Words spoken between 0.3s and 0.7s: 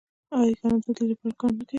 آیا